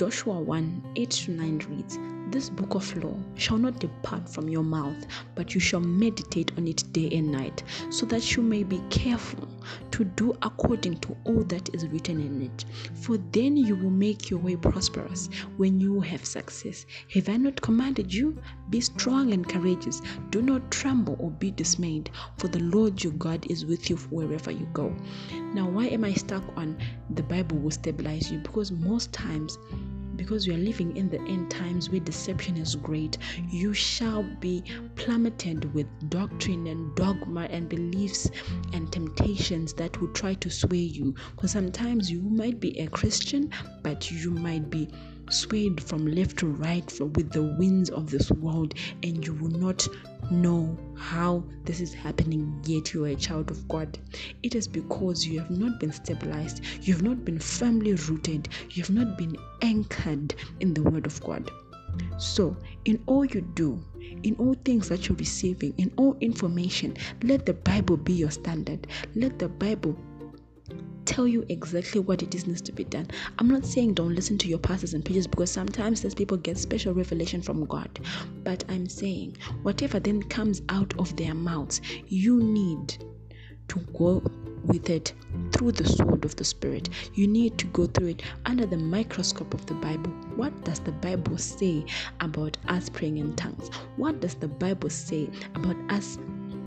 Joshua 0.00 0.40
1 0.40 0.82
8 0.96 1.28
9 1.28 1.58
reads, 1.68 1.98
This 2.30 2.48
book 2.48 2.76
of 2.76 2.96
law 3.02 3.16
shall 3.34 3.58
not 3.58 3.80
depart 3.80 4.28
from 4.28 4.48
your 4.48 4.62
mouth, 4.62 5.04
but 5.34 5.52
you 5.52 5.60
shall 5.60 5.80
meditate 5.80 6.52
on 6.56 6.68
it 6.68 6.84
day 6.92 7.10
and 7.10 7.32
night, 7.32 7.64
so 7.90 8.06
that 8.06 8.36
you 8.36 8.42
may 8.42 8.62
be 8.62 8.80
careful 8.88 9.48
to 9.90 10.04
do 10.04 10.32
according 10.42 10.98
to 10.98 11.16
all 11.24 11.42
that 11.44 11.74
is 11.74 11.88
written 11.88 12.20
in 12.20 12.42
it. 12.42 12.64
For 12.94 13.18
then 13.32 13.56
you 13.56 13.74
will 13.74 13.90
make 13.90 14.30
your 14.30 14.38
way 14.38 14.54
prosperous 14.54 15.28
when 15.56 15.80
you 15.80 16.00
have 16.00 16.24
success. 16.24 16.86
Have 17.14 17.28
I 17.28 17.36
not 17.36 17.60
commanded 17.60 18.14
you? 18.14 18.40
Be 18.70 18.80
strong 18.80 19.32
and 19.32 19.48
courageous. 19.48 20.00
Do 20.30 20.40
not 20.40 20.70
tremble 20.70 21.16
or 21.18 21.32
be 21.32 21.50
dismayed, 21.50 22.10
for 22.36 22.46
the 22.46 22.60
Lord 22.60 23.02
your 23.02 23.12
God 23.14 23.44
is 23.50 23.66
with 23.66 23.90
you 23.90 23.96
wherever 23.96 24.52
you 24.52 24.68
go. 24.72 24.94
Now, 25.52 25.68
why 25.68 25.86
am 25.86 26.04
I 26.04 26.12
stuck 26.12 26.44
on 26.56 26.78
the 27.10 27.24
Bible 27.24 27.58
will 27.58 27.72
stabilize 27.72 28.30
you? 28.30 28.38
Because 28.38 28.70
most 28.70 29.12
times 29.12 29.58
because 30.20 30.46
we 30.46 30.54
are 30.54 30.58
living 30.58 30.94
in 30.98 31.08
the 31.08 31.18
end 31.22 31.50
times 31.50 31.88
where 31.88 31.98
deception 31.98 32.58
is 32.58 32.76
great, 32.76 33.16
you 33.48 33.72
shall 33.72 34.22
be 34.38 34.62
plummeted 34.94 35.72
with 35.72 35.86
doctrine 36.10 36.66
and 36.66 36.94
dogma 36.94 37.44
and 37.44 37.70
beliefs 37.70 38.30
and 38.74 38.92
temptations 38.92 39.72
that 39.72 39.98
will 39.98 40.12
try 40.12 40.34
to 40.34 40.50
sway 40.50 40.76
you. 40.76 41.14
Because 41.34 41.52
sometimes 41.52 42.10
you 42.10 42.20
might 42.20 42.60
be 42.60 42.78
a 42.78 42.86
Christian, 42.88 43.50
but 43.82 44.10
you 44.10 44.30
might 44.30 44.68
be 44.68 44.90
swayed 45.30 45.82
from 45.82 46.06
left 46.06 46.36
to 46.40 46.48
right 46.48 46.92
with 47.00 47.30
the 47.30 47.56
winds 47.58 47.88
of 47.88 48.10
this 48.10 48.30
world, 48.30 48.74
and 49.02 49.26
you 49.26 49.32
will 49.32 49.58
not 49.58 49.88
know 50.30 50.78
how 50.96 51.44
this 51.64 51.80
is 51.80 51.92
happening, 51.94 52.62
yet 52.64 52.92
you 52.92 53.04
are 53.04 53.08
a 53.08 53.16
child 53.16 53.50
of 53.50 53.66
God. 53.68 53.98
It 54.42 54.54
is 54.54 54.68
because 54.68 55.26
you 55.26 55.38
have 55.40 55.50
not 55.50 55.80
been 55.80 55.92
stabilized, 55.92 56.62
you 56.82 56.94
have 56.94 57.02
not 57.02 57.24
been 57.24 57.38
firmly 57.38 57.94
rooted, 57.94 58.48
you 58.70 58.82
have 58.82 58.90
not 58.90 59.18
been 59.18 59.36
anchored 59.62 60.34
in 60.60 60.74
the 60.74 60.82
Word 60.82 61.06
of 61.06 61.20
God. 61.22 61.50
So, 62.18 62.56
in 62.84 63.02
all 63.06 63.24
you 63.24 63.40
do, 63.40 63.82
in 64.22 64.36
all 64.36 64.54
things 64.64 64.88
that 64.88 65.08
you're 65.08 65.16
receiving, 65.16 65.74
in 65.78 65.92
all 65.96 66.16
information, 66.20 66.96
let 67.22 67.46
the 67.46 67.54
Bible 67.54 67.96
be 67.96 68.12
your 68.12 68.30
standard. 68.30 68.86
Let 69.14 69.38
the 69.38 69.48
Bible 69.48 69.96
tell 71.10 71.26
you 71.26 71.44
exactly 71.48 72.00
what 72.00 72.22
it 72.22 72.36
is 72.36 72.46
needs 72.46 72.60
to 72.60 72.70
be 72.70 72.84
done. 72.84 73.08
I'm 73.40 73.48
not 73.48 73.66
saying 73.66 73.94
don't 73.94 74.14
listen 74.14 74.38
to 74.38 74.48
your 74.48 74.60
pastors 74.60 74.94
and 74.94 75.04
preachers 75.04 75.26
because 75.26 75.50
sometimes 75.50 76.02
these 76.02 76.14
people 76.14 76.36
get 76.36 76.56
special 76.56 76.94
revelation 76.94 77.42
from 77.42 77.64
God. 77.66 77.98
But 78.44 78.62
I'm 78.68 78.88
saying 78.88 79.36
whatever 79.64 79.98
then 79.98 80.22
comes 80.22 80.62
out 80.68 80.94
of 81.00 81.16
their 81.16 81.34
mouths, 81.34 81.80
you 82.06 82.40
need 82.40 83.04
to 83.66 83.80
go 83.98 84.22
with 84.66 84.88
it 84.88 85.12
through 85.50 85.72
the 85.72 85.84
sword 85.84 86.24
of 86.24 86.36
the 86.36 86.44
Spirit. 86.44 86.88
You 87.14 87.26
need 87.26 87.58
to 87.58 87.66
go 87.66 87.86
through 87.86 88.08
it 88.08 88.22
under 88.46 88.64
the 88.64 88.76
microscope 88.76 89.52
of 89.52 89.66
the 89.66 89.74
Bible. 89.74 90.12
What 90.36 90.64
does 90.64 90.78
the 90.78 90.92
Bible 90.92 91.38
say 91.38 91.84
about 92.20 92.56
us 92.68 92.88
praying 92.88 93.18
in 93.18 93.34
tongues? 93.34 93.68
What 93.96 94.20
does 94.20 94.36
the 94.36 94.48
Bible 94.48 94.90
say 94.90 95.28
about 95.56 95.76
us? 95.90 96.18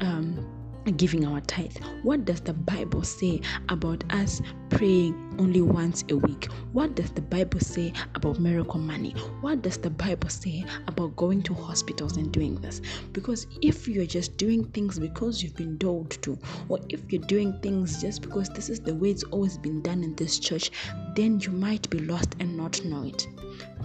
Um, 0.01 0.62
giving 0.91 1.25
our 1.25 1.41
tithe. 1.41 1.75
What 2.03 2.25
does 2.25 2.41
the 2.41 2.53
Bible 2.53 3.03
say 3.03 3.41
about 3.69 4.03
us 4.13 4.41
praying 4.69 5.35
only 5.39 5.61
once 5.61 6.03
a 6.09 6.17
week? 6.17 6.45
What 6.73 6.95
does 6.95 7.11
the 7.11 7.21
Bible 7.21 7.59
say 7.59 7.93
about 8.15 8.39
miracle 8.39 8.79
money? 8.79 9.11
What 9.41 9.61
does 9.61 9.77
the 9.77 9.89
Bible 9.89 10.29
say 10.29 10.65
about 10.87 11.15
going 11.15 11.41
to 11.43 11.53
hospitals 11.53 12.17
and 12.17 12.31
doing 12.31 12.55
this? 12.55 12.81
Because 13.13 13.47
if 13.61 13.87
you're 13.87 14.05
just 14.05 14.37
doing 14.37 14.65
things 14.71 14.99
because 14.99 15.41
you've 15.41 15.55
been 15.55 15.77
told 15.77 16.11
to, 16.23 16.37
or 16.69 16.79
if 16.89 17.11
you're 17.11 17.21
doing 17.23 17.57
things 17.61 18.01
just 18.01 18.21
because 18.21 18.49
this 18.49 18.69
is 18.69 18.79
the 18.79 18.95
way 18.95 19.11
it's 19.11 19.23
always 19.23 19.57
been 19.57 19.81
done 19.81 20.03
in 20.03 20.15
this 20.15 20.39
church, 20.39 20.71
then 21.15 21.39
you 21.39 21.51
might 21.51 21.89
be 21.89 21.99
lost 21.99 22.35
and 22.39 22.57
not 22.57 22.83
know 22.85 23.03
it. 23.05 23.27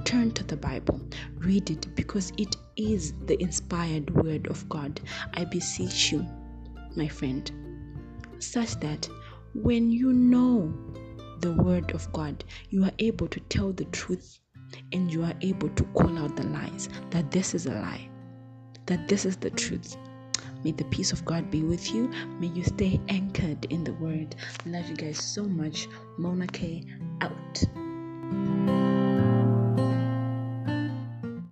Turn 0.05 0.31
to 0.33 0.45
the 0.45 0.57
Bible, 0.57 1.01
read 1.37 1.71
it 1.71 1.95
because 1.95 2.33
it 2.39 2.57
is 2.77 3.13
the 3.27 3.41
inspired 3.43 4.11
word 4.15 4.47
of 4.47 4.69
God. 4.69 5.01
I 5.35 5.45
beseech 5.45 6.13
you 6.13 6.27
my 6.99 7.09
friend, 7.09 7.51
such 8.41 8.79
that 8.81 9.09
when 9.55 9.91
you 9.91 10.13
know 10.13 10.75
the 11.41 11.53
word 11.53 11.93
of 11.93 12.13
God, 12.13 12.45
you 12.71 12.85
are 12.85 12.93
able 12.99 13.29
to 13.29 13.41
tell 13.41 13.73
the 13.73 13.85
truth 13.87 14.41
and 14.93 15.11
you 15.11 15.23
are 15.25 15.35
able 15.41 15.69
to 15.71 15.85
call 15.95 16.19
out 16.19 16.37
the 16.37 16.47
lies 16.49 16.89
that 17.11 17.31
this 17.31 17.55
is 17.55 17.67
a 17.67 17.73
lie, 17.73 18.09
that 18.87 19.09
this 19.09 19.25
is 19.25 19.37
the 19.37 19.51
truth. 19.51 19.97
May 20.65 20.73
the 20.73 20.85
peace 20.87 21.13
of 21.13 21.25
God 21.25 21.51
be 21.51 21.63
with 21.63 21.95
you. 21.95 22.11
May 22.41 22.49
you 22.49 22.65
stay 22.65 23.01
anchored 23.09 23.67
in 23.71 23.85
the 23.85 23.93
word. 23.95 24.35
Love 24.67 24.89
you 24.89 24.97
guys 24.97 25.23
so 25.23 25.45
much. 25.45 25.87
Mona 26.19 26.49
K 26.49 26.85